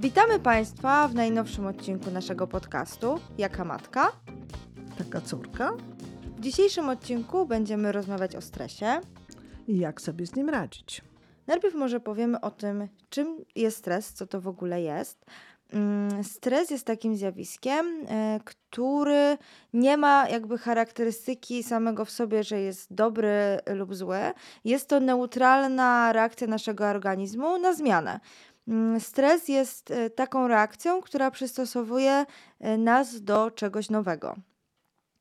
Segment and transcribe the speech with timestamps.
[0.00, 4.12] Witamy Państwa w najnowszym odcinku naszego podcastu Jaka Matka?
[4.98, 5.72] Taka córka?
[6.36, 9.00] W dzisiejszym odcinku będziemy rozmawiać o stresie.
[9.68, 11.02] I jak sobie z nim radzić?
[11.46, 15.24] Najpierw może powiemy o tym, czym jest stres, co to w ogóle jest.
[15.72, 19.38] Mm, stres jest takim zjawiskiem, e, który
[19.72, 24.18] nie ma jakby charakterystyki samego w sobie, że jest dobry lub zły.
[24.64, 28.20] Jest to neutralna reakcja naszego organizmu na zmianę.
[28.68, 32.26] Mm, stres jest e, taką reakcją, która przystosowuje
[32.60, 34.36] e, nas do czegoś nowego.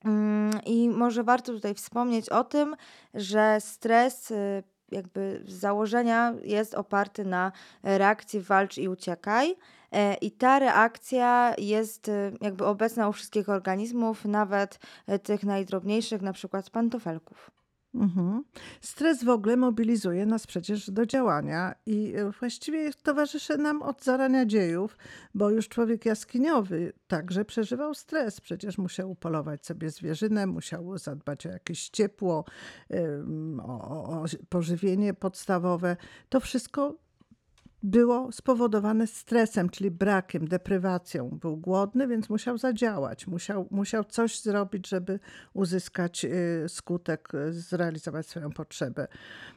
[0.06, 2.76] Mm, I może warto tutaj wspomnieć o tym,
[3.14, 4.34] że stres
[4.92, 7.52] jakby z założenia jest oparty na
[7.84, 9.56] reakcji walcz i uciekaj.
[9.92, 16.22] E, I ta reakcja jest e, jakby obecna u wszystkich organizmów, nawet e, tych najdrobniejszych,
[16.22, 17.57] na przykład pantofelków.
[17.98, 18.44] Mhm.
[18.82, 24.98] Stres w ogóle mobilizuje nas przecież do działania i właściwie towarzyszy nam od zarania dziejów,
[25.34, 28.42] bo już człowiek jaskiniowy także przeżywał stres.
[28.42, 32.46] Przecież musiał upolować sobie zwierzynę, musiał zadbać o jakieś ciepło,
[33.62, 35.98] o, o pożywienie podstawowe.
[36.30, 37.07] To wszystko
[37.88, 41.30] było spowodowane stresem, czyli brakiem, deprywacją.
[41.30, 45.20] Był głodny, więc musiał zadziałać, musiał, musiał coś zrobić, żeby
[45.54, 49.08] uzyskać y, skutek, y, zrealizować swoją potrzebę.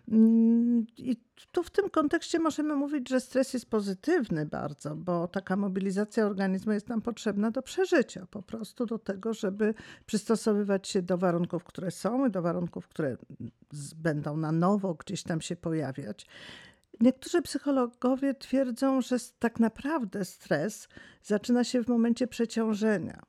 [0.09, 1.17] Mm, I
[1.53, 6.73] tu w tym kontekście możemy mówić, że stres jest pozytywny bardzo, bo taka mobilizacja organizmu
[6.73, 9.75] jest nam potrzebna do przeżycia, po prostu do tego, żeby
[10.07, 13.17] przystosowywać się do warunków, które są i do warunków, które
[13.97, 16.27] będą na nowo gdzieś tam się pojawiać.
[17.01, 20.89] Niektórzy psychologowie twierdzą, że tak naprawdę stres
[21.23, 23.23] zaczyna się w momencie przeciążenia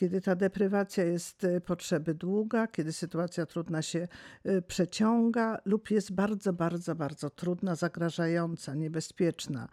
[0.00, 4.08] kiedy ta deprywacja jest y, potrzeby długa, kiedy sytuacja trudna się
[4.46, 9.68] y, przeciąga lub jest bardzo, bardzo, bardzo trudna, zagrażająca, niebezpieczna.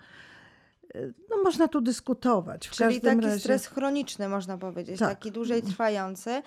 [0.95, 2.67] Y, no, można tu dyskutować.
[2.67, 3.39] W Czyli taki razie...
[3.39, 5.09] stres chroniczny, można powiedzieć, tak.
[5.09, 6.41] taki dłużej trwający,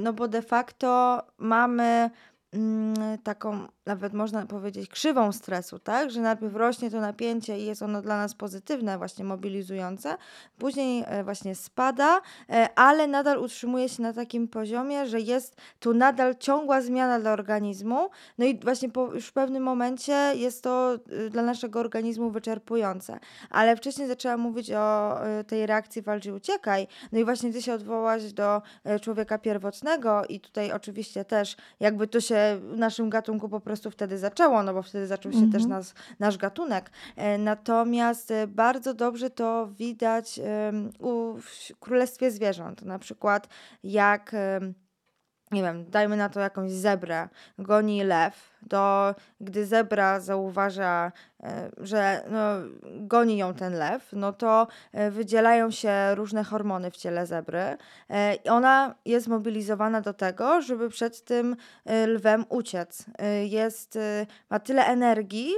[0.00, 2.10] no bo de facto mamy
[2.52, 6.10] mm, taką nawet można powiedzieć krzywą stresu, tak?
[6.10, 10.16] Że najpierw rośnie to napięcie i jest ono dla nas pozytywne, właśnie mobilizujące,
[10.58, 15.94] później e, właśnie spada, e, ale nadal utrzymuje się na takim poziomie, że jest tu
[15.94, 20.98] nadal ciągła zmiana dla organizmu, no i właśnie po, już w pewnym momencie jest to
[21.26, 23.18] y, dla naszego organizmu wyczerpujące.
[23.50, 27.72] Ale wcześniej zaczęłam mówić o y, tej reakcji walczy uciekaj, no i właśnie ty się
[27.72, 33.48] odwołałaś do e, człowieka pierwotnego i tutaj oczywiście też jakby to się w naszym gatunku
[33.48, 35.52] po prostu wtedy zaczęło, no bo wtedy zaczął się mhm.
[35.52, 36.90] też nas, nasz gatunek.
[37.16, 40.40] E, natomiast e, bardzo dobrze to widać
[41.42, 42.82] w Królestwie Zwierząt.
[42.82, 43.48] Na przykład
[43.82, 44.34] jak
[45.52, 47.28] nie wiem, dajmy na to jakąś zebrę,
[47.58, 51.12] goni lew, to gdy zebra zauważa,
[51.42, 52.38] e, że no,
[53.00, 57.76] goni ją ten lew, no to e, wydzielają się różne hormony w ciele zebry
[58.10, 61.56] e, i ona jest mobilizowana do tego, żeby przed tym
[62.06, 63.04] lwem uciec.
[63.44, 63.98] Jest,
[64.50, 65.52] ma tyle energii,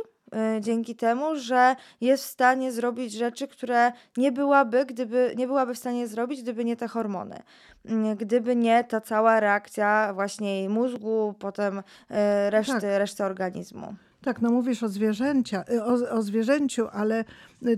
[0.61, 5.79] dzięki temu, że jest w stanie zrobić rzeczy, które nie byłaby, gdyby, nie byłaby w
[5.79, 7.43] stanie zrobić, gdyby nie te hormony.
[7.85, 12.83] Mm, gdyby nie ta cała reakcja właśnie jej mózgu, potem e, reszty, tak.
[12.83, 13.95] reszty organizmu.
[14.23, 17.25] Tak, no mówisz o, zwierzęcia, y, o, o zwierzęciu, ale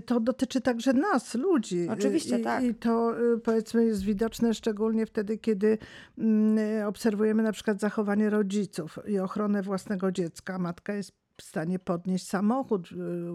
[0.05, 1.87] to dotyczy także nas, ludzi.
[1.89, 2.63] Oczywiście, I, tak.
[2.63, 5.77] I to powiedzmy jest widoczne szczególnie wtedy, kiedy
[6.17, 10.59] mm, obserwujemy na przykład zachowanie rodziców i ochronę własnego dziecka.
[10.59, 12.89] Matka jest w stanie podnieść samochód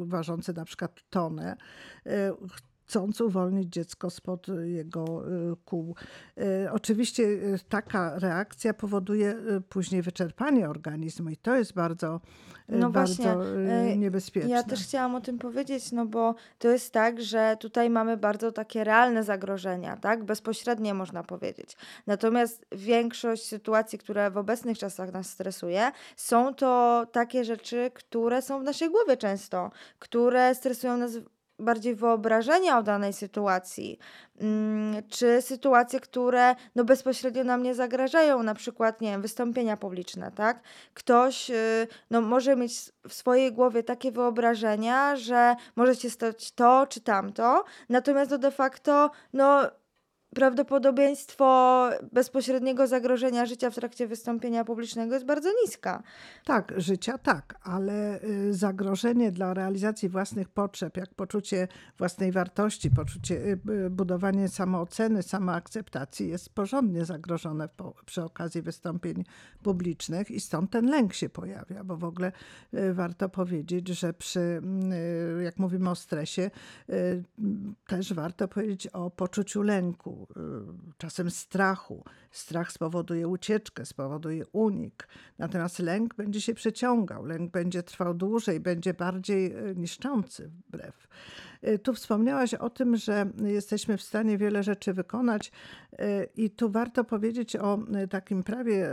[0.04, 1.56] ważący na przykład tonę,
[2.90, 5.94] chcąc uwolnić dziecko spod jego y, kół.
[6.38, 9.36] Y, oczywiście y, taka reakcja powoduje
[9.68, 12.20] później wyczerpanie organizmu i to jest bardzo,
[12.68, 14.50] no bardzo właśnie, niebezpieczne.
[14.50, 18.52] Ja też chciałam o tym powiedzieć, no bo to jest tak, że tutaj mamy bardzo
[18.52, 20.24] takie realne zagrożenia, tak?
[20.24, 21.76] Bezpośrednie można powiedzieć.
[22.06, 28.60] Natomiast większość sytuacji, które w obecnych czasach nas stresuje, są to takie rzeczy, które są
[28.60, 31.12] w naszej głowie często, które stresują nas
[31.60, 33.98] bardziej wyobrażenia o danej sytuacji,
[34.40, 40.32] mm, czy sytuacje, które no bezpośrednio nam nie zagrażają, na przykład, nie wiem, wystąpienia publiczne,
[40.32, 40.60] tak?
[40.94, 46.86] Ktoś y, no, może mieć w swojej głowie takie wyobrażenia, że może się stać to
[46.88, 49.70] czy tamto, natomiast no de facto, no
[50.34, 56.02] prawdopodobieństwo bezpośredniego zagrożenia życia w trakcie wystąpienia publicznego jest bardzo niska.
[56.44, 61.68] Tak, życia tak, ale y, zagrożenie dla realizacji własnych potrzeb, jak poczucie
[61.98, 69.24] własnej wartości, poczucie, y, y, budowanie samooceny, samoakceptacji jest porządnie zagrożone po, przy okazji wystąpień
[69.62, 72.32] publicznych i stąd ten lęk się pojawia, bo w ogóle
[72.92, 76.50] warto powiedzieć, że przy, mm, jak mówimy o stresie,
[77.86, 82.04] też warto powiedzieć o poczuciu lęku Y, czasem strachu.
[82.30, 85.08] Strach spowoduje ucieczkę, spowoduje unik.
[85.38, 91.08] Natomiast lęk będzie się przeciągał, lęk będzie trwał dłużej, będzie bardziej y, niszczący wbrew.
[91.64, 95.52] Y, tu wspomniałaś o tym, że jesteśmy w stanie wiele rzeczy wykonać,
[96.36, 97.78] i tu warto powiedzieć o
[98.10, 98.88] takim prawie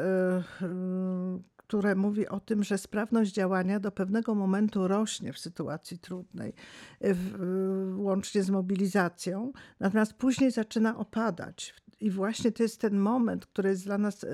[1.68, 6.54] które mówi o tym, że sprawność działania do pewnego momentu rośnie w sytuacji trudnej,
[7.02, 11.74] w, łącznie z mobilizacją, natomiast później zaczyna opadać.
[12.00, 14.28] I właśnie to jest ten moment, który jest dla nas e,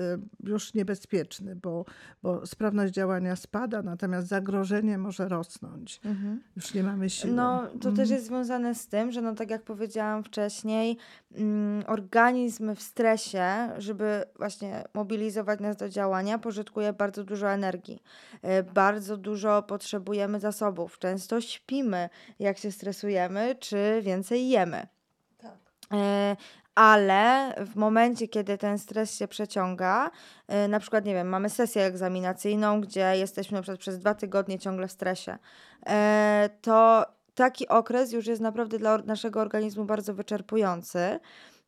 [0.44, 1.84] już niebezpieczny, bo,
[2.22, 6.00] bo sprawność działania spada, natomiast zagrożenie może rosnąć.
[6.04, 6.42] Mhm.
[6.56, 7.32] Już nie mamy siły.
[7.32, 7.96] No, to mhm.
[7.96, 10.96] też jest związane z tym, że no tak jak powiedziałam wcześniej,
[11.34, 13.44] mm, organizm w stresie,
[13.78, 18.02] żeby właśnie mobilizować nas do działania, pożytkuje bardzo dużo energii.
[18.42, 20.98] E, bardzo dużo potrzebujemy zasobów.
[20.98, 24.86] Często śpimy, jak się stresujemy, czy więcej jemy.
[25.38, 25.56] Tak.
[25.92, 26.36] E,
[26.74, 30.10] ale w momencie, kiedy ten stres się przeciąga,
[30.48, 34.58] yy, na przykład, nie wiem, mamy sesję egzaminacyjną, gdzie jesteśmy na przykład przez dwa tygodnie
[34.58, 35.38] ciągle w stresie,
[36.60, 41.20] to taki okres już jest naprawdę dla naszego organizmu bardzo wyczerpujący.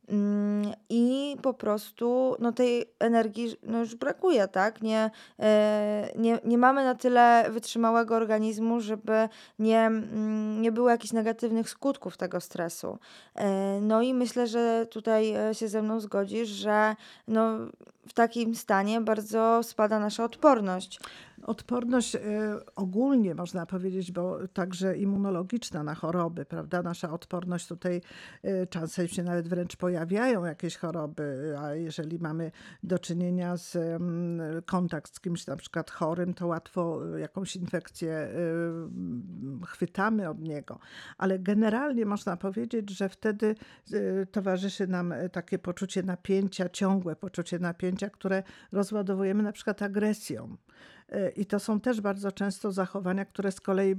[0.09, 4.81] Mm, I po prostu no, tej energii no, już brakuje, tak?
[4.81, 11.13] Nie, e, nie, nie mamy na tyle wytrzymałego organizmu, żeby nie, mm, nie było jakichś
[11.13, 12.97] negatywnych skutków tego stresu.
[13.35, 16.95] E, no i myślę, że tutaj e, się ze mną zgodzisz, że
[17.27, 17.57] no,
[18.07, 20.99] w takim stanie bardzo spada nasza odporność.
[21.43, 22.19] Odporność e,
[22.75, 26.83] ogólnie można powiedzieć, bo także immunologiczna na choroby, prawda?
[26.83, 28.01] Nasza odporność tutaj
[28.43, 32.51] e, czasem się nawet wręcz pojawiają jakieś choroby, a jeżeli mamy
[32.83, 33.77] do czynienia z
[34.65, 38.29] kontakt z kimś na przykład chorym, to łatwo jakąś infekcję e,
[39.65, 40.79] chwytamy od niego.
[41.17, 43.55] Ale generalnie można powiedzieć, że wtedy
[44.31, 50.57] towarzyszy nam takie poczucie napięcia, ciągłe poczucie napięcia, które rozładowujemy na przykład agresją.
[51.35, 53.95] I to są też bardzo często zachowania, które z kolei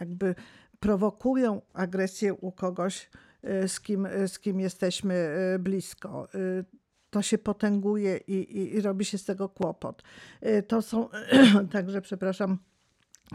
[0.00, 0.34] jakby
[0.80, 3.10] prowokują agresję u kogoś,
[3.64, 6.28] y, z kim, y, z kim jesteśmy blisko
[7.10, 10.02] to się potęguje i, i, i, robi się z tego kłopot.
[10.68, 11.08] To są
[11.72, 12.58] także, przepraszam,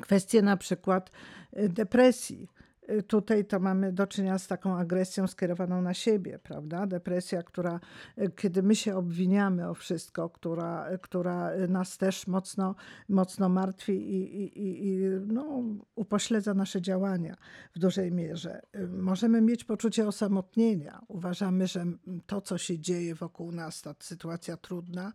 [0.02, 1.12] kwestie na przykład
[1.54, 2.50] depresji.
[2.90, 6.88] Y, tutaj to mamy do czynienia z taką agresją skierowaną na siebie, prawda?
[6.88, 7.80] Depresja, która,
[8.18, 12.76] y, kiedy my się obwiniamy o wszystko, która, która nas też mocno,
[13.10, 14.98] mocno martwi i, i, i
[15.28, 15.64] no,
[15.96, 17.36] upośledza nasze działania
[17.76, 18.62] w dużej mierze.
[18.76, 21.02] Y, możemy mieć poczucie osamotnienia.
[21.08, 21.86] Uważamy, że
[22.26, 25.12] to, co się dzieje wokół nas, ta sytuacja trudna,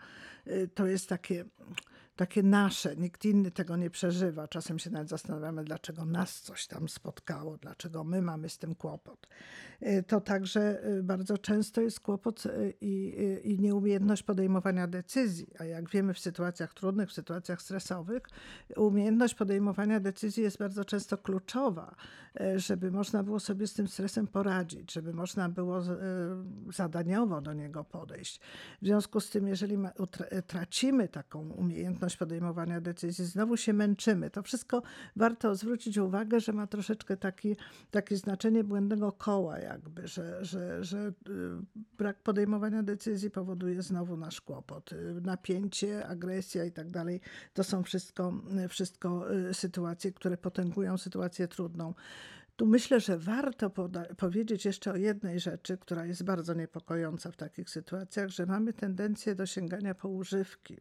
[0.74, 1.44] to jest takie
[2.20, 4.48] takie nasze, nikt inny tego nie przeżywa.
[4.48, 9.26] Czasem się nawet zastanawiamy, dlaczego nas coś tam spotkało, dlaczego my mamy z tym kłopot.
[9.82, 13.14] Y, to także y, bardzo często jest kłopot y, i,
[13.44, 15.46] i nieumiejętność podejmowania decyzji.
[15.58, 18.22] A jak wiemy, w sytuacjach trudnych, w sytuacjach stresowych,
[18.76, 21.94] umiejętność podejmowania decyzji jest bardzo często kluczowa,
[22.56, 25.82] żeby można było sobie z tym stresem poradzić, żeby można było
[26.74, 28.40] zadaniowo do niego podejść.
[28.82, 29.76] W związku z tym, jeżeli
[30.46, 34.30] tracimy taką umiejętność podejmowania decyzji, znowu się męczymy.
[34.30, 34.82] To wszystko
[35.16, 37.56] warto zwrócić uwagę, że ma troszeczkę taki,
[37.90, 41.12] takie znaczenie błędnego koła jakby, że, że, że y,
[41.98, 44.92] brak podejmowania decyzji powoduje znowu nasz kłopot.
[44.92, 47.20] Y, napięcie, agresja i tak dalej,
[47.54, 48.32] to są wszystko,
[48.68, 51.94] wszystko y, sytuacje, które potęgują sytuację trudną.
[52.60, 53.70] Tu myślę, że warto
[54.16, 59.34] powiedzieć jeszcze o jednej rzeczy, która jest bardzo niepokojąca w takich sytuacjach, że mamy tendencję
[59.34, 60.78] do sięgania po używki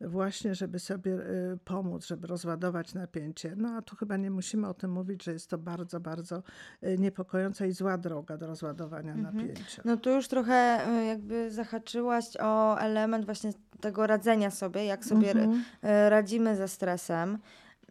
[0.00, 3.54] właśnie, żeby sobie y, pomóc, żeby rozładować napięcie.
[3.56, 6.42] No a tu chyba nie musimy o tym mówić, że jest to bardzo, bardzo
[6.82, 9.36] y, niepokojąca i zła droga do rozładowania mhm.
[9.36, 9.82] napięcia.
[9.84, 15.30] No tu już trochę y, jakby zahaczyłaś o element właśnie tego radzenia sobie, jak sobie
[15.30, 15.64] mhm.
[16.08, 17.38] radzimy ze stresem.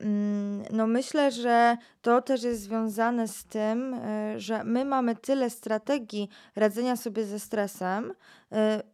[0.01, 3.95] Mm, no myślę, że to też jest związane z tym,
[4.37, 8.13] że my mamy tyle strategii radzenia sobie ze stresem,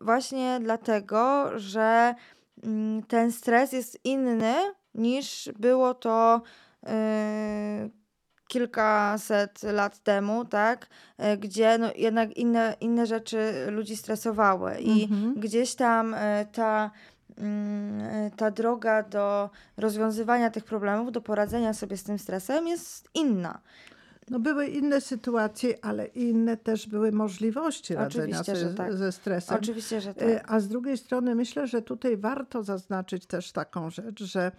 [0.01, 2.15] właśnie dlatego, że
[3.07, 4.53] ten stres jest inny
[4.93, 6.41] niż było to
[6.83, 6.91] yy,
[8.47, 15.33] kilkaset lat temu, tak, e, gdzie no jednak inne, inne rzeczy ludzi stresowały i Mhm.
[15.37, 16.91] gdzieś tam e, ta,
[17.37, 23.59] mm, ta droga do rozwiązywania tych problemów, do poradzenia sobie z tym stresem jest inna.
[24.29, 28.93] No były inne sytuacje, ale inne też były możliwości radzenia Oczywiście, sobie tak.
[28.93, 29.57] ze stresem.
[29.57, 30.51] Oczywiście, że Y, tak.
[30.51, 34.51] A z drugiej strony myślę, że tutaj warto zaznaczyć też taką rzecz, że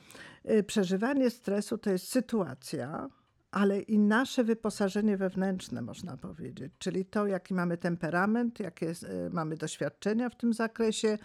[0.51, 3.09] y, przeżywanie stresu to jest sytuacja,
[3.55, 6.73] ale i nasze wyposażenie wewnętrzne, można powiedzieć.
[6.79, 11.19] Czyli to, jaki mamy temperament, jakie y, mamy doświadczenia w tym zakresie,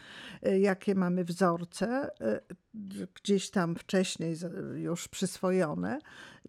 [0.48, 2.10] y, jakie mamy wzorce,
[3.02, 4.36] y, gdzieś tam wcześniej
[4.76, 6.00] już przyswojone.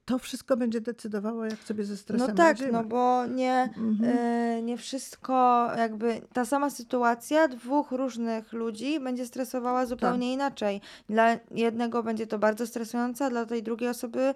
[0.04, 2.72] To wszystko będzie decydowało, jak sobie ze stresem No tak, radzimy.
[2.72, 3.98] no bo nie, Mhm.
[4.18, 10.80] e, nie wszystko, jakby ta sama sytuacja dwóch różnych ludzi będzie stresowała zupełnie inaczej.
[11.08, 14.34] Dla jednego będzie to bardzo stresujące, a dla tej drugiej osoby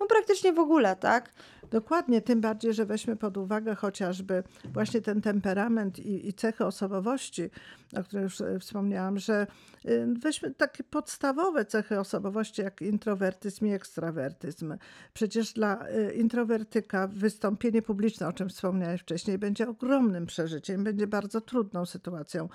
[0.00, 1.30] no praktycznie w ogóle, tak?
[1.70, 4.42] Dokładnie, tym bardziej, że weźmy pod uwagę chociażby
[4.72, 7.50] właśnie ten temperament i, i cechy osobowości,
[7.96, 9.46] o których już e, wspomniałam, że
[9.84, 14.76] y, weźmy takie podstawowe cechy osobowości jak introwertyzm i ekstrawertyzm.
[15.14, 21.40] Przecież dla y, introwertyka wystąpienie publiczne, o czym wspomniałeś wcześniej, będzie ogromnym przeżyciem, będzie bardzo
[21.40, 22.48] trudną sytuacją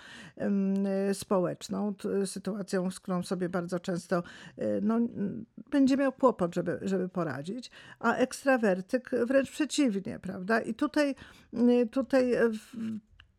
[1.09, 1.93] y, społeczną,
[2.25, 4.23] sytuacją, z którą sobie bardzo często
[4.81, 4.99] no,
[5.71, 7.35] będzie miał kłopot, żeby, żeby poradzić,
[8.00, 10.60] a ekstrawertyk wręcz przeciwnie, prawda?
[10.60, 11.15] I tutaj,
[11.54, 12.75] y, tutaj w-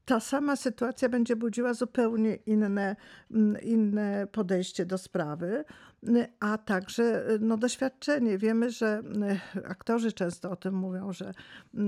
[0.04, 2.96] ta sama sytuacja będzie budziła zupełnie inne,
[3.30, 5.64] mm, inne podejście do sprawy,
[6.08, 8.38] y, a także y, no, doświadczenie.
[8.38, 9.02] Wiemy, że
[9.56, 11.78] y, aktorzy często o tym mówią, że y,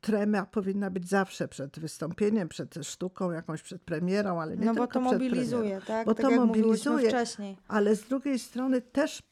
[0.00, 4.86] trema powinna być zawsze przed wystąpieniem, przed sztuką, jakąś przed premierą, ale nie No bo
[4.86, 5.34] tylko to przed premierą.
[5.34, 6.06] mobilizuje, tak?
[6.06, 7.56] Bo tak to mobilizuje, wcześniej.
[7.68, 9.22] ale z drugiej strony też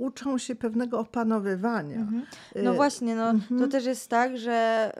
[0.00, 1.96] uczą się pewnego opanowywania.
[1.96, 2.26] Mhm.
[2.54, 3.70] No Y, właśnie, no, to mhm.
[3.70, 4.90] też jest tak, że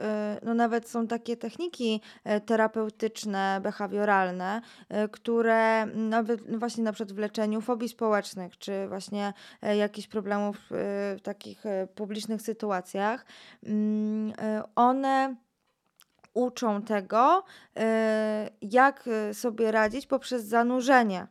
[0.41, 4.61] y, no, nawet są takie techniki e, terapeutyczne, behawioralne,
[5.05, 10.07] y, które nawet no właśnie na przykład w leczeniu fobii społecznych, czy właśnie e, jakichś
[10.07, 13.25] problemów w takich e, publicznych sytuacjach,
[13.63, 14.33] mm,
[14.75, 15.35] one
[16.33, 17.43] uczą tego,
[18.61, 21.27] jak sobie radzić poprzez zanurzenie.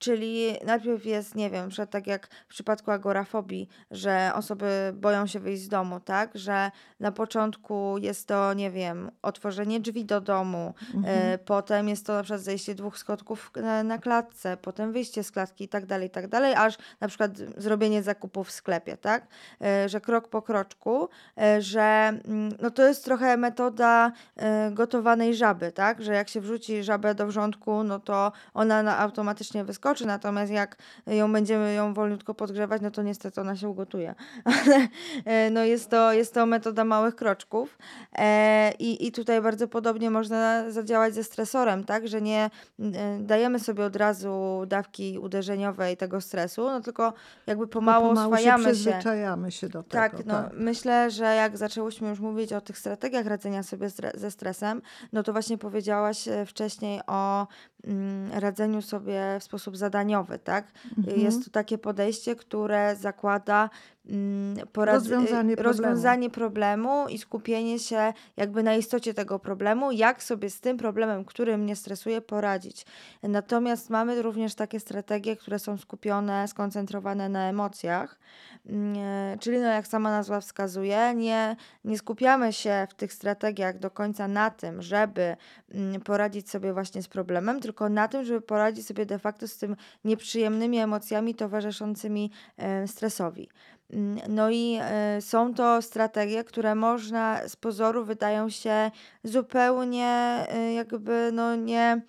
[0.00, 5.40] Czyli najpierw jest, nie wiem, że tak jak w przypadku agorafobii, że osoby boją się
[5.40, 6.30] wyjść z domu, tak?
[6.34, 11.04] Że na początku jest to, nie wiem, otworzenie drzwi do domu, Mhm.
[11.34, 15.30] e, potem jest to na przykład zejście dwóch schodków na, na klatce, potem wyjście z
[15.30, 19.26] klatki i tak dalej, i tak dalej, aż na przykład zrobienie zakupów w sklepie, tak?
[19.62, 25.34] E, że krok po kroczku, e, że mm, no to jest trochę metoda e, gotowanej
[25.34, 26.02] żaby, tak?
[26.02, 30.76] Że jak się wrzuci żabę do wrzątku, no to ona na automatycznie wyskoczy, natomiast jak
[31.06, 34.14] ją będziemy ją wolniutko podgrzewać, no to niestety ona się ugotuje.
[34.44, 34.88] Ale
[35.24, 37.78] e, no jest to, jest to metoda małych kroczków
[38.18, 42.08] e, i, i tutaj bardzo podobnie można zadziałać ze stresorem, tak?
[42.08, 47.12] Że nie e, dajemy sobie od razu dawki uderzeniowej tego stresu, no tylko
[47.46, 48.70] jakby pomału pomału się oswajamy się.
[48.70, 50.02] przyzwyczajamy się do tego.
[50.02, 50.52] Tak, no tak.
[50.54, 54.82] myślę, że jak zaczęłyśmy już mówić o tych strategiach radzenia sobie ze stresem,
[55.12, 57.46] no to właśnie powiedziałaś wcześniej o
[57.84, 60.72] mm, radzeniu sobie w sposób zadaniowy, tak?
[60.98, 61.20] Mhm.
[61.20, 63.70] Jest to takie podejście, które zakłada
[64.06, 65.82] mm, poradz- Rozwiązanie y, problemu.
[65.82, 71.24] rozwiązanie problemu i skupienie się jakby na istocie tego problemu, jak sobie z tym problemem,
[71.24, 72.86] który mnie stresuje, poradzić.
[73.22, 78.20] Natomiast mamy również takie strategie, które są skupione, skoncentrowane na emocjach,
[78.66, 83.78] Mm, e, czyli no jak sama nazwa wskazuje, nie, nie skupiamy się w tych strategiach
[83.78, 85.36] do końca na tym, żeby
[85.74, 89.56] mm, poradzić sobie właśnie z problemem, tylko na tym, żeby poradzić sobie de facto z
[89.58, 93.48] tym nieprzyjemnymi emocjami towarzyszącymi e, stresowi.
[93.92, 98.90] Mm, No i e, są to strategie, które można z pozoru wydają się
[99.24, 100.06] zupełnie
[100.48, 102.02] e, jakby no nie,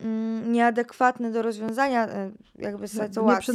[0.00, 3.52] mm, nieadekwatne do rozwiązania e, jakby Nie sytuacji.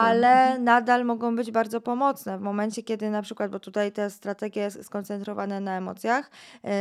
[0.00, 4.66] Ale nadal mogą być bardzo pomocne w momencie, kiedy na przykład, bo tutaj te strategie
[4.66, 6.30] s- skoncentrowane na emocjach,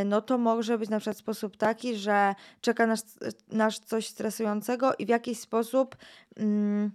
[0.05, 3.05] no to może być na przykład sposób taki, że czeka nas,
[3.51, 5.95] nas coś stresującego i w jakiś sposób
[6.37, 6.91] mm,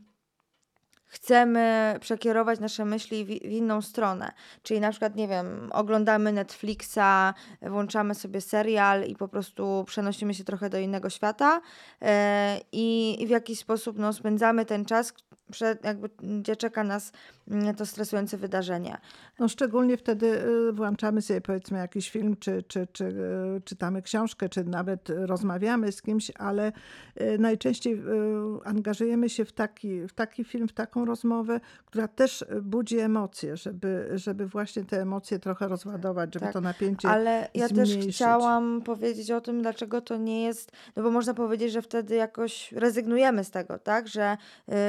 [1.16, 4.32] chcemy przekierować nasze myśli w, w inną stronę.
[4.62, 10.44] Czyli na przykład, nie wiem, oglądamy Netflixa, włączamy sobie serial i po prostu przenosimy się
[10.44, 11.60] trochę do innego świata
[12.02, 15.12] e, i, w jakiś sposób no, spędzamy ten czas,
[15.50, 17.12] przed, jakby, gdzie czeka nas
[17.76, 18.98] to stresujące wydarzenie.
[19.38, 20.26] No szczególnie wtedy
[20.68, 25.92] y, włączamy sobie powiedzmy jakiś film, czy, czy, czy y, czytamy książkę, czy nawet rozmawiamy
[25.92, 26.72] z kimś, ale
[27.20, 28.02] y, najczęściej
[28.64, 34.10] angażujemy się w taki, w taki film, w taką rozmowę, która też budzi emocje, żeby,
[34.14, 38.16] żeby właśnie te emocje trochę rozładować, żeby Tak, to napięcie ale ja też zmniejszyć.
[38.16, 42.72] chciałam powiedzieć o tym, dlaczego to nie jest, no bo można powiedzieć, że wtedy jakoś
[42.72, 44.36] rezygnujemy z tego, tak, że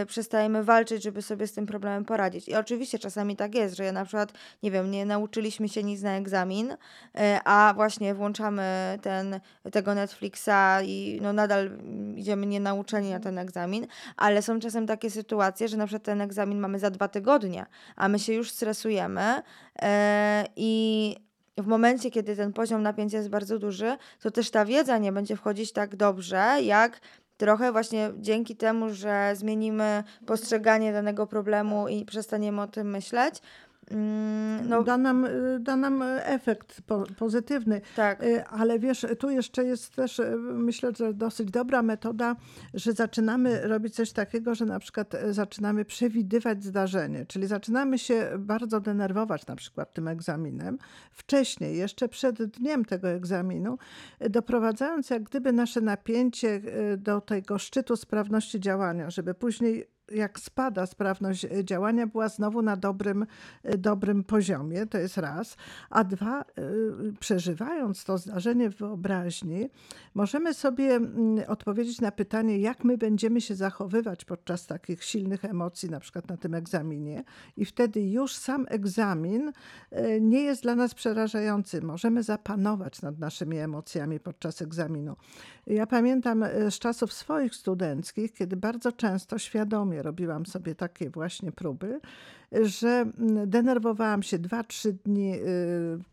[0.02, 2.47] y, przestajemy walczyć, żeby sobie z tym problemem poradzić.
[2.48, 6.02] I oczywiście czasami tak jest, że ja na przykład, nie wiem, nie nauczyliśmy się nic
[6.02, 6.78] na egzamin, y,
[7.46, 9.40] a właśnie włączamy ten,
[9.72, 11.70] tego Netflixa i no nadal
[12.16, 13.88] idziemy nienauczeni na ten egzamin,
[14.18, 18.08] ale są czasem takie sytuacje, że na przykład ten egzamin mamy za dwa tygodnie, a
[18.08, 19.86] my się już stresujemy y,
[20.56, 21.16] i
[21.58, 25.36] w momencie, kiedy ten poziom napięcia jest bardzo duży, to też ta wiedza nie będzie
[25.36, 27.00] wchodzić tak dobrze, jak
[27.38, 33.42] trochę właśnie dzięki temu, że zmienimy postrzeganie danego problemu i przestaniemy o tym myśleć,
[34.70, 37.82] no, da, nam, y, da nam efekt po, pozytywny.
[37.96, 38.24] Tak.
[38.24, 42.36] Y, ale wiesz, tu jeszcze jest też, y, myślę, że dosyć dobra metoda,
[42.74, 48.80] że zaczynamy robić coś takiego, że na przykład zaczynamy przewidywać zdarzenie, czyli zaczynamy się bardzo
[48.80, 50.78] denerwować na przykład tym egzaminem
[51.12, 53.78] wcześniej, jeszcze przed dniem tego egzaminu,
[54.30, 56.62] doprowadzając jak gdyby nasze napięcie
[56.98, 62.78] do tego szczytu sprawności działania, żeby później jak spada sprawność e, działania, była znowu na
[62.78, 63.26] dobrym,
[63.64, 65.58] e, dobrym poziomie, to jest raz.
[65.90, 66.46] A dwa, e,
[67.20, 69.70] przeżywając to zdarzenie w wyobraźni,
[70.14, 75.90] możemy sobie mm, odpowiedzieć na pytanie, jak my będziemy się zachowywać podczas takich silnych emocji,
[75.90, 77.24] na przykład na tym egzaminie.
[77.58, 79.52] I wtedy już sam egzamin
[80.22, 81.82] nie jest dla nas przerażający.
[81.82, 85.16] Możemy zapanować nad naszymi emocjami podczas egzaminu.
[85.68, 92.00] Ja pamiętam z czasów swoich studenckich, kiedy bardzo często świadomie robiłam sobie takie właśnie próby,
[92.52, 95.40] że mm, denerwowałam się 2-3 dni y,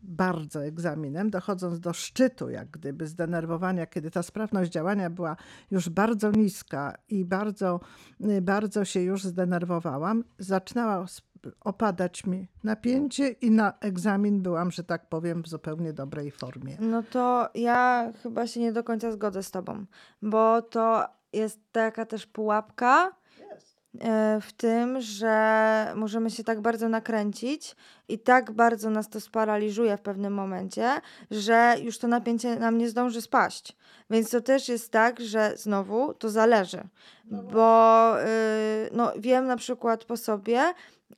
[0.01, 5.35] bardzo egzaminem, dochodząc do szczytu, jak gdyby zdenerwowania, kiedy ta sprawność działania była
[5.71, 7.79] już bardzo niska i bardzo,
[8.21, 11.05] y, bardzo się już zdenerwowałam, zaczynała
[11.61, 16.77] opadać mi napięcie i na egzamin byłam, że tak powiem, w zupełnie dobrej formie.
[16.79, 19.85] No to ja chyba się nie do końca zgodzę z tobą,
[20.21, 23.11] bo to jest taka też pułapka,
[24.41, 27.75] w tym, że możemy się tak bardzo nakręcić
[28.07, 32.89] i tak bardzo nas to sparaliżuje w pewnym momencie, że już to napięcie nam nie
[32.89, 33.75] zdąży spaść.
[34.09, 36.83] Więc to też jest tak, że znowu to zależy,
[37.31, 40.73] no bo yy, no, wiem na przykład po sobie,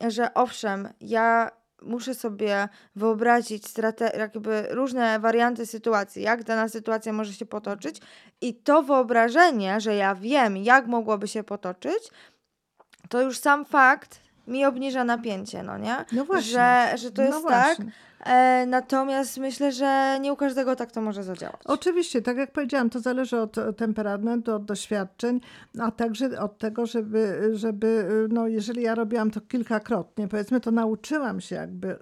[0.08, 1.50] że owszem, ja
[1.82, 8.00] muszę sobie wyobrazić strate- jakby różne warianty sytuacji, jak dana sytuacja może się potoczyć,
[8.40, 12.10] i to wyobrażenie, że ja wiem, jak mogłoby się potoczyć,
[13.08, 15.96] to już sam fakt mi obniża napięcie, no nie?
[16.12, 16.52] No właśnie.
[16.52, 17.78] Że, że to no jest tak.
[18.26, 21.60] E, natomiast myślę, że nie u każdego tak to może zadziałać.
[21.64, 25.40] Oczywiście, tak jak powiedziałam, to zależy od temperamentu, od doświadczeń,
[25.80, 31.40] a także od tego, żeby, żeby no jeżeli ja robiłam to kilkakrotnie, powiedzmy, to nauczyłam
[31.40, 31.96] się jakby y,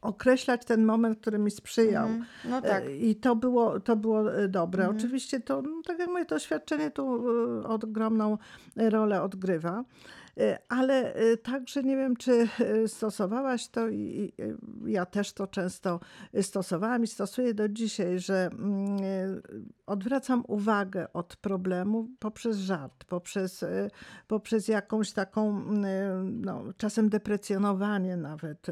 [0.00, 2.06] określać ten moment, który mi sprzyjał.
[2.06, 2.84] Mm, no tak.
[2.84, 4.84] E, I to było, to było e, dobre.
[4.84, 4.96] Mm.
[4.96, 7.24] Oczywiście to, no, tak jak moje doświadczenie tu
[7.64, 8.38] ogromną
[8.76, 9.84] rolę odgrywa.
[10.38, 14.32] E, ale e, także nie wiem, czy e, stosowałaś to i
[14.86, 16.00] ja też to często
[16.42, 18.98] stosowałam i stosuję do dzisiaj, że mm,
[19.86, 23.64] odwracam uwagę od problemu poprzez żart, poprzez,
[24.26, 28.66] poprzez jakąś taką, mm, no, czasem deprecjonowanie nawet,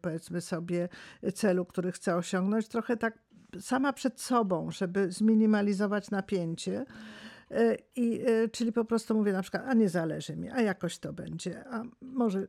[0.00, 0.88] powiedzmy sobie,
[1.34, 3.18] celu, który chcę osiągnąć, trochę tak
[3.60, 6.84] sama przed sobą, żeby zminimalizować napięcie.
[7.50, 10.98] E, I, e, czyli po prostu mówię na przykład, a nie zależy mi, a jakoś
[10.98, 12.46] to będzie, a może.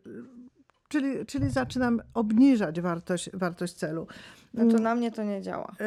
[0.88, 4.08] Czyli, czyli zaczynam obniżać wartość, wartość celu.
[4.54, 4.84] No to mm.
[4.84, 5.76] na mnie to nie działa.
[5.80, 5.86] E,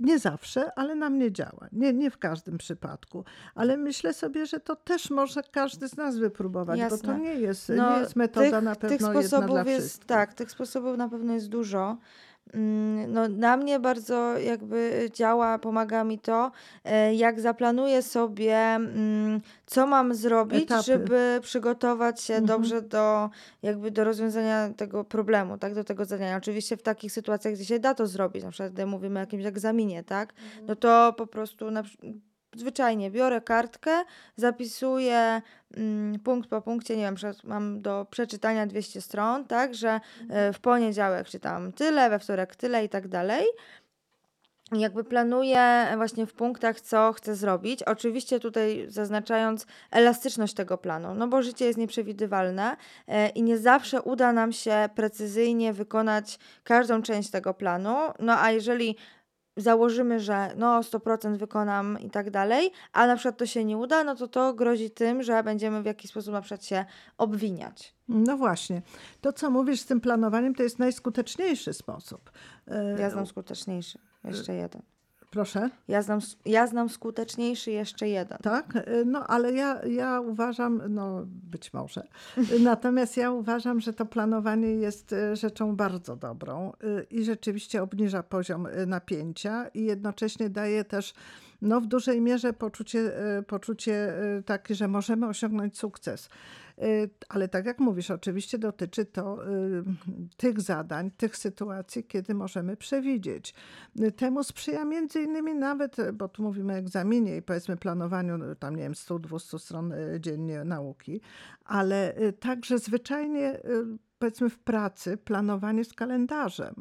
[0.00, 1.68] nie zawsze, ale na mnie działa.
[1.72, 3.24] Nie, nie w każdym przypadku.
[3.54, 6.98] Ale myślę sobie, że to też może każdy z nas wypróbować, Jasne.
[6.98, 10.34] bo to nie jest, no, nie jest metoda tych, na pewno tych sposobów jest, Tak,
[10.34, 11.98] tych sposobów na pewno jest dużo.
[12.54, 16.50] Mm, no, na mnie bardzo jakby działa, pomaga mi to,
[16.84, 20.82] e, jak zaplanuję sobie, mm, co mam zrobić, Etapy.
[20.82, 22.46] żeby przygotować się Mhm.
[22.46, 23.30] dobrze do,
[23.62, 26.36] jakby do rozwiązania tego problemu, tak, do tego zadania.
[26.36, 29.44] Oczywiście w takich sytuacjach, gdzie się da to zrobić, na przykład gdy mówimy o jakimś
[29.44, 30.66] egzaminie, tak, mhm.
[30.66, 31.82] no to po prostu na,
[32.56, 34.04] zwyczajnie biorę kartkę,
[34.36, 35.42] zapisuję
[35.76, 40.60] mm, punkt po punkcie, nie wiem, mam do przeczytania 200 stron, tak, że e, w
[40.60, 43.46] poniedziałek czytam tyle, we wtorek tyle i tak dalej.
[44.72, 47.82] jakby planuję właśnie w punktach, co chcę zrobić.
[47.82, 52.76] Oczywiście tutaj zaznaczając elastyczność tego planu, no bo życie jest nieprzewidywalne
[53.08, 57.96] e, i nie zawsze uda nam się precyzyjnie wykonać każdą część tego planu.
[58.18, 58.96] No a jeżeli
[59.56, 64.04] założymy, że no 100% wykonam i tak dalej, a na przykład to się nie uda,
[64.04, 66.84] no to to grozi tym, że będziemy w jakiś sposób na przykład się
[67.18, 67.94] obwiniać.
[68.08, 68.82] No właśnie.
[69.20, 72.30] To, co mówisz z tym planowaniem, to jest najskuteczniejszy sposób.
[72.68, 73.98] E, ja znam skuteczniejszy.
[74.24, 74.82] Jeszcze jeden.
[75.30, 75.70] Proszę?
[75.88, 78.38] Ja znam, ja znam skuteczniejszy jeszcze jeden.
[78.42, 82.06] Tak, y, no ale ja, ja uważam, no być może,
[82.60, 88.22] natomiast ja uważam, że to planowanie jest y, rzeczą bardzo dobrą y, i rzeczywiście obniża
[88.22, 91.14] poziom napięcia i jednocześnie daje też
[91.62, 93.12] no, w dużej mierze poczucie,
[93.46, 94.12] poczucie
[94.46, 96.28] takie, że możemy osiągnąć sukces.
[96.82, 99.38] Y, ale tak jak mówisz, oczywiście dotyczy to
[100.36, 103.54] tych zadań, tych sytuacji, kiedy możemy przewidzieć.
[104.16, 108.76] Temu sprzyja między innymi nawet, bo tu mówimy o egzaminie i powiedzmy planowaniu, no, tam
[108.76, 111.20] nie wiem, 100-200 stron dziennie nauki,
[111.64, 113.60] ale także zwyczajnie
[114.18, 116.74] powiedzmy w pracy planowanie z kalendarzem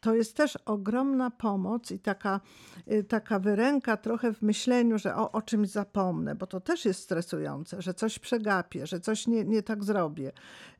[0.00, 2.40] to jest też ogromna pomoc i taka,
[2.92, 7.02] y, taka wyręka trochę w myśleniu, że o, o czymś zapomnę, bo to też jest
[7.02, 10.32] stresujące, że coś przegapię, że coś nie, nie tak zrobię.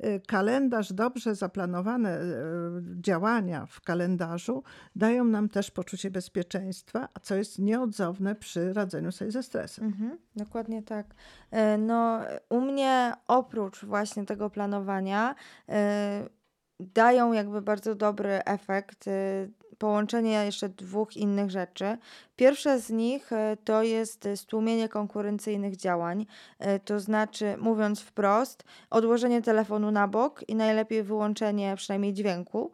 [0.04, 2.24] Y, kalendarz, dobrze zaplanowane y,
[3.00, 4.62] działania w kalendarzu
[4.96, 9.85] dają nam też poczucie bezpieczeństwa, a co jest nieodzowne przy radzeniu sobie ze stresem.
[9.85, 11.06] Mhm, dokładnie tak.
[11.50, 15.35] E, no, u mnie oprócz właśnie tego planowania,
[15.68, 16.39] e,
[16.95, 19.07] dają jakby bardzo dobry efekt.
[19.07, 21.99] Y, połączenie jeszcze dwóch innych rzeczy.
[22.37, 26.27] Pierwsze z nich y, to jest stłumienie konkurencyjnych działań,
[26.61, 32.73] y, to znaczy, mówiąc wprost, odłożenie telefonu na bok i najlepiej wyłączenie przynajmniej dźwięku,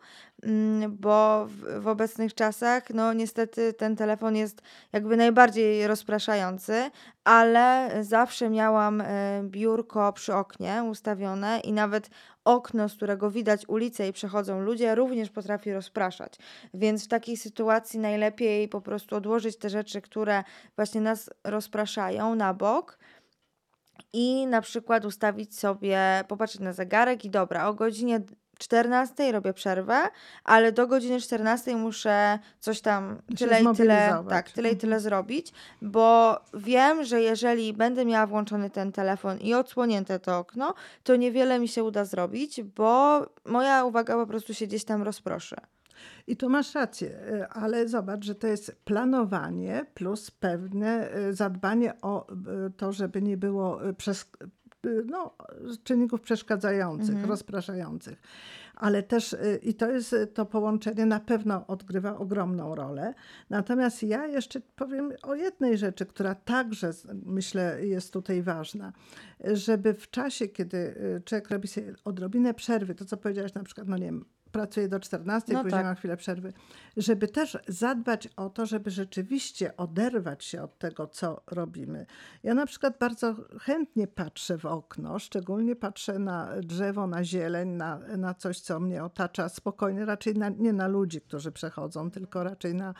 [0.88, 6.90] bo w, w obecnych czasach, no niestety, ten telefon jest jakby najbardziej rozpraszający,
[7.24, 9.02] ale zawsze miałam
[9.42, 12.10] biurko przy oknie ustawione i nawet
[12.44, 16.38] okno, z którego widać ulicę i przechodzą ludzie, również potrafi rozpraszać.
[16.74, 20.44] Więc w takiej sytuacji najlepiej po prostu odłożyć te rzeczy, które
[20.76, 22.98] właśnie nas rozpraszają na bok
[24.12, 28.20] i na przykład ustawić sobie, popatrzeć na zegarek i dobra, o godzinie
[28.58, 30.02] 14 robię przerwę,
[30.44, 35.02] ale do godziny 14 muszę coś tam tyle i tyle, tak, tyle i tyle mhm.
[35.02, 41.16] zrobić, bo wiem, że jeżeli będę miała włączony ten telefon i odsłonięte to okno, to
[41.16, 45.56] niewiele mi się uda zrobić, bo moja uwaga po prostu się gdzieś tam rozproszy.
[46.26, 51.92] I tu masz rację, y, ale zobacz, że to jest planowanie plus pewne y, zadbanie
[52.02, 52.26] o
[52.66, 54.30] y, to, żeby nie było przez,
[55.06, 55.34] no,
[55.84, 57.30] czynników przeszkadzających, mhm.
[57.30, 58.20] rozpraszających.
[58.74, 63.14] Ale też y, i to jest to połączenie na pewno odgrywa ogromną rolę.
[63.50, 66.90] Natomiast ja jeszcze powiem o jednej rzeczy, która także
[67.24, 68.92] myślę jest tutaj ważna,
[69.44, 73.88] żeby w czasie, kiedy y, człowiek robi sobie odrobinę przerwy, to co powiedziałaś na przykład,
[73.88, 74.24] no nie wiem,
[74.56, 75.86] pracuje do 14, no później tak.
[75.86, 76.52] ma chwilę przerwy,
[76.96, 82.06] żeby też zadbać o to, żeby rzeczywiście oderwać się od tego, co robimy.
[82.42, 87.98] Ja na przykład bardzo chętnie patrzę w okno, szczególnie patrzę na drzewo, na zieleń, na,
[87.98, 92.74] na coś, co mnie otacza spokojnie, raczej na, nie na ludzi, którzy przechodzą, tylko raczej
[92.74, 92.94] na,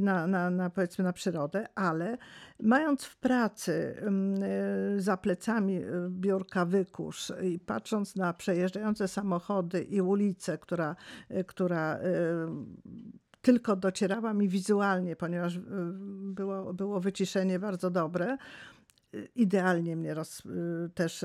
[0.00, 2.18] na, na, na powiedzmy na przyrodę, ale
[2.62, 4.02] mając w pracy
[4.96, 10.96] y, za plecami y, biurka wykusz i patrząc na przejeżdżające samochody i ulicę, która
[11.46, 12.02] która, y,
[13.42, 15.58] tylko docierała mi wizualnie, ponieważ
[16.10, 18.36] było, było wyciszenie bardzo dobre.
[19.34, 20.42] Idealnie mnie roz,
[20.94, 21.24] też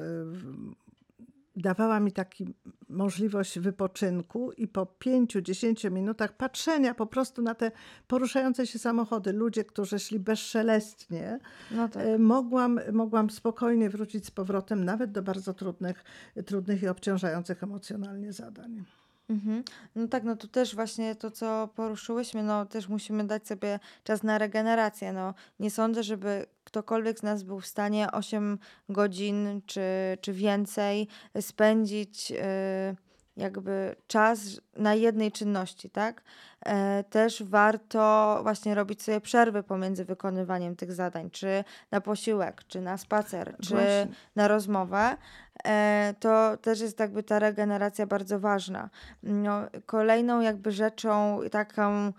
[1.56, 2.54] dawała mi taki
[2.90, 7.72] możliwość wypoczynku i po 5-10 minutach patrzenia po prostu na te
[8.08, 11.40] poruszające się samochody, ludzie, którzy szli bezszelestnie,
[11.72, 12.04] no tak.
[12.20, 16.04] mogłam, mogłam spokojnie wrócić z powrotem nawet do bardzo trudnych,
[16.46, 18.86] trudnych i obciążających emocjonalnie zadań.
[19.30, 19.64] Mhm.
[19.96, 24.24] No tak, no to też właśnie to, co poruszyłyśmy, no też musimy dać sobie czas
[24.24, 25.14] na regenerację.
[25.14, 28.58] No, nie sądzę, żeby ktokolwiek z nas był w stanie 8
[28.90, 29.82] godzin czy,
[30.22, 31.08] czy więcej
[31.42, 32.32] spędzić.
[32.32, 33.06] Yy
[33.38, 34.40] jakby czas
[34.78, 36.22] na jednej czynności, tak?
[36.66, 42.82] E, też warto właśnie robić sobie przerwy pomiędzy wykonywaniem tych zadań, czy na posiłek, czy
[42.82, 44.08] na spacer, czy właśnie.
[44.36, 45.18] na rozmowę.
[45.66, 48.90] E, to też jest jakby ta regeneracja bardzo ważna.
[49.24, 52.14] No, kolejną jakby rzeczą taką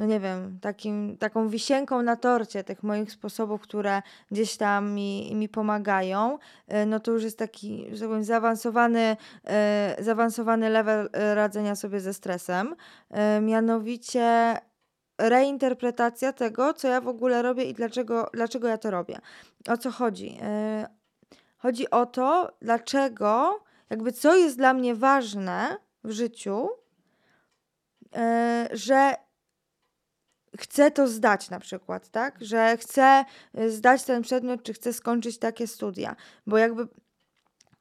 [0.00, 5.34] no nie wiem, takim, taką wisienką na torcie tych moich sposobów, które gdzieś tam mi,
[5.34, 11.08] mi pomagają, e, no to już jest taki, że tak powiem, zaawansowany, e, zaawansowany level
[11.12, 12.76] e, radzenia sobie ze stresem.
[13.42, 14.56] Mianowicie
[15.18, 19.18] reinterpretacja tego, co ja w ogóle robię i dlaczego, dlaczego ja to robię.
[19.68, 20.38] O co chodzi?
[20.42, 20.86] E,
[21.58, 23.60] chodzi o to, dlaczego,
[23.90, 26.68] jakby co jest dla mnie ważne w życiu,
[28.16, 29.14] e, że
[30.58, 32.38] chcę to zdać na przykład, tak?
[32.40, 33.24] Że chcę
[33.58, 36.16] y, zdać ten przedmiot, czy chcę skończyć takie studia.
[36.46, 36.88] Bo jakby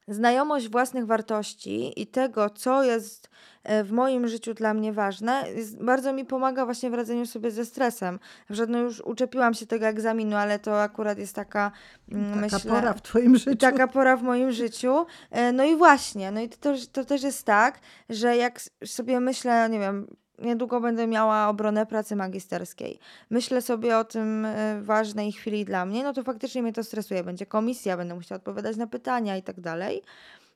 [0.08, 3.30] znajomość własnych wartości i tego, co jest
[3.64, 7.52] e, w moim życiu dla mnie ważne, jest, bardzo mi pomaga właśnie w radzeniu sobie
[7.52, 8.20] ze stresem.
[8.46, 11.72] Przykład, no już uczepiłam się tego egzaminu, ale to akurat jest taka,
[12.12, 12.72] mm, Taka myślę...
[12.72, 13.58] pora w twoim życiu.
[13.58, 15.06] Taka pora w moim życiu.
[15.32, 17.80] E, No i właśnie, no i to, też- to też jest tak,
[18.10, 20.08] że jak sobie myślę, nie wiem,
[20.42, 23.00] niedługo będę miała obronę pracy magisterskiej.
[23.30, 27.24] Myślę sobie o tym e, ważnej chwili dla mnie, no to faktycznie mnie to stresuje.
[27.24, 30.02] Będzie komisja, będę musiała odpowiadać na pytania i tak dalej.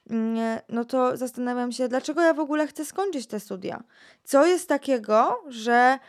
[0.09, 3.83] Mm, No to zastanawiam się, dlaczego ja w ogóle chcę skończyć te studia.
[4.23, 5.99] Co jest takiego, że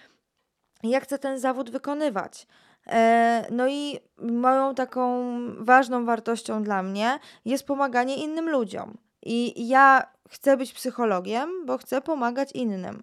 [0.82, 2.46] ja chcę ten zawód wykonywać.
[2.86, 5.24] E, No i moją taką
[5.64, 8.98] ważną wartością dla mnie jest pomaganie innym ludziom.
[9.26, 13.02] I ja chcę być psychologiem, bo chcę pomagać innym.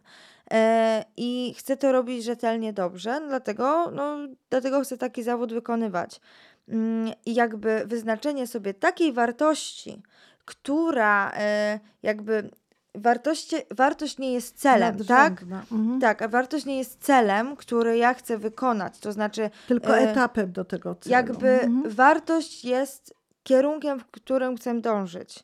[0.51, 4.17] E, I chcę to robić rzetelnie dobrze, dlatego, no,
[4.49, 6.21] dlatego chcę taki zawód wykonywać.
[6.69, 10.01] Mm, I jakby wyznaczenie sobie takiej wartości,
[10.45, 12.49] która e, jakby
[12.95, 15.41] wartości, wartość nie jest celem, tak?
[15.41, 15.99] Mhm.
[16.01, 18.99] Tak, a wartość nie jest celem, który ja chcę wykonać.
[18.99, 21.11] To znaczy, Tylko e, etapem do tego celu.
[21.13, 21.83] jakby Mhm.
[21.89, 25.43] wartość jest kierunkiem, w którym chcę dążyć.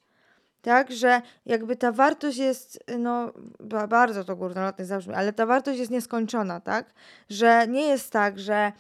[0.68, 5.80] Tak, że jakby ta wartość jest, no ba- bardzo to górnolotnie zabrzmi, ale ta wartość
[5.80, 6.94] jest nieskończona, tak?
[7.30, 8.72] Że nie jest tak, że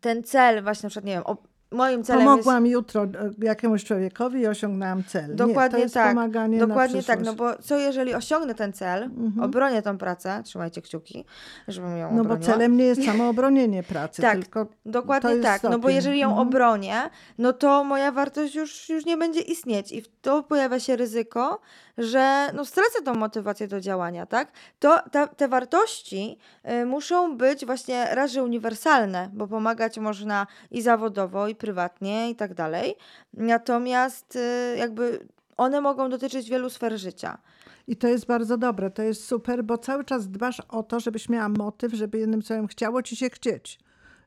[0.00, 1.22] ten cel, właśnie na przykład, nie wiem,
[1.72, 2.30] moim celem jest...
[2.30, 3.08] Pomogłam jutro e,
[3.38, 5.28] jakiemuś człowiekowi i osiągnęłam cel.
[5.30, 6.16] nie, Dokładnie to jest tak.
[6.58, 9.40] Dokładnie tak, no bo co jeżeli osiągnę ten cel, Mhm.
[9.44, 11.24] obronię tą pracę, trzymajcie kciuki,
[11.68, 12.52] żebym ją No bo obroniła.
[12.52, 15.96] celem nie jest samo obronienie pracy, Tak, tylko Dokładnie jest tak, no bo stopień.
[15.96, 16.48] jeżeli ją Mhm.
[16.48, 16.96] obronię,
[17.38, 21.60] no to moja wartość już, już nie będzie istnieć i w- to pojawia się ryzyko,
[21.98, 24.52] że no stracę tą motywację do działania, tak?
[24.78, 26.38] To ta, te wartości
[26.70, 32.54] y, muszą być właśnie raz, uniwersalne, bo pomagać można i zawodowo, i prywatnie, i tak
[32.54, 32.96] dalej.
[33.34, 35.26] Natomiast y, jakby
[35.56, 37.38] one mogą dotyczyć wielu sfer życia.
[37.86, 41.28] I to jest bardzo dobre, to jest super, bo cały czas dbasz o to, żebyś
[41.28, 43.78] miała motyw, żeby jednym słowem chciało ci się chcieć.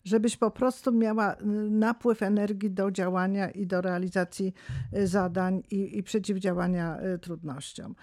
[0.05, 4.53] Żebyś po prostu miała y, napływ energii do działania i do realizacji
[4.93, 7.95] y, zadań i, i przeciwdziałania y, trudnościom.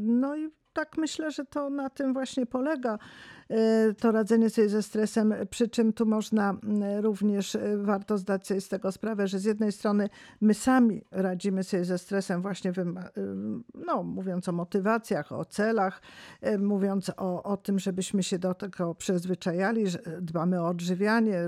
[0.00, 2.98] No i tak myślę, że to na tym właśnie polega
[3.98, 6.52] to radzenie sobie ze stresem, przy czym tu można
[6.98, 10.08] y, również, y, warto zdać sobie z tego sprawę, że z jednej strony
[10.40, 12.74] my sami radzimy sobie ze stresem właśnie, y,
[13.86, 16.02] no, mówiąc o motywacjach, o celach,
[16.46, 21.38] y, mówiąc o, o tym, żebyśmy się do tego przyzwyczajali, że dbamy o odżywianie,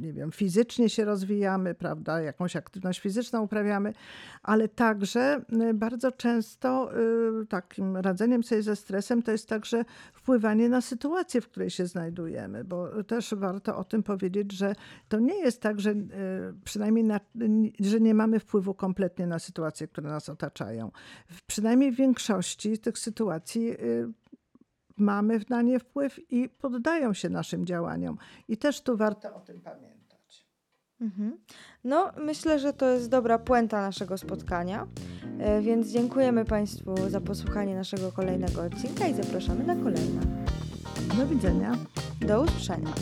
[0.00, 3.92] nie wiem, fizycznie się rozwijamy, prawda, jakąś aktywność fizyczną uprawiamy,
[4.42, 6.90] ale także y, bardzo często
[7.42, 11.86] y, takim radzeniem sobie ze stresem to jest także wpływanie na sytuację, w której się
[11.86, 14.74] znajdujemy, bo też warto o tym powiedzieć, że
[15.08, 16.04] to nie jest tak, że y,
[16.64, 17.20] przynajmniej na,
[17.80, 20.90] że nie mamy wpływu kompletnie na sytuacje, które nas otaczają.
[21.46, 24.12] Przynajmniej w większości tych sytuacji y,
[24.96, 28.18] mamy na nie wpływ i poddają się naszym działaniom.
[28.48, 30.46] I też tu warto o tym pamiętać.
[31.00, 31.38] Mhm.
[31.84, 34.86] No, myślę, że to jest dobra puenta naszego spotkania,
[35.38, 40.20] e, więc dziękujemy Państwu za posłuchanie naszego kolejnego odcinka i zapraszamy na kolejne.
[41.16, 41.76] Do widzenia.
[42.20, 42.92] Do usłyszenia.